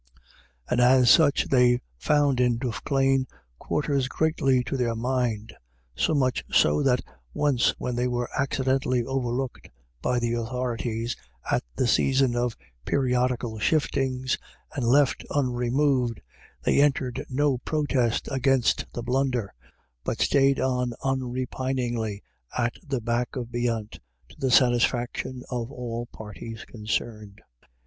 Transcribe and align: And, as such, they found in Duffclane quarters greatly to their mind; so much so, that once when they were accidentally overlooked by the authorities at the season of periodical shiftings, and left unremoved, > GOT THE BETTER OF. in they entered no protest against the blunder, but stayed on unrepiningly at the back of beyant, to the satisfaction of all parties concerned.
And, 0.67 0.79
as 0.81 1.11
such, 1.11 1.45
they 1.49 1.79
found 1.95 2.39
in 2.39 2.57
Duffclane 2.57 3.27
quarters 3.59 4.07
greatly 4.07 4.63
to 4.63 4.75
their 4.75 4.95
mind; 4.95 5.53
so 5.95 6.15
much 6.15 6.43
so, 6.51 6.81
that 6.81 7.01
once 7.35 7.75
when 7.77 7.95
they 7.95 8.07
were 8.07 8.27
accidentally 8.35 9.03
overlooked 9.03 9.69
by 10.01 10.17
the 10.17 10.33
authorities 10.33 11.15
at 11.51 11.61
the 11.75 11.85
season 11.85 12.35
of 12.35 12.57
periodical 12.83 13.59
shiftings, 13.59 14.39
and 14.73 14.87
left 14.87 15.23
unremoved, 15.29 16.15
> 16.15 16.15
GOT 16.15 16.15
THE 16.15 16.21
BETTER 16.21 16.57
OF. 16.63 16.67
in 16.71 16.75
they 16.75 16.81
entered 16.83 17.25
no 17.29 17.57
protest 17.59 18.27
against 18.31 18.87
the 18.93 19.03
blunder, 19.03 19.53
but 20.03 20.19
stayed 20.19 20.59
on 20.59 20.93
unrepiningly 21.03 22.23
at 22.57 22.73
the 22.83 23.01
back 23.01 23.35
of 23.35 23.51
beyant, 23.51 23.99
to 24.29 24.39
the 24.39 24.49
satisfaction 24.49 25.43
of 25.51 25.71
all 25.71 26.07
parties 26.07 26.65
concerned. 26.65 27.39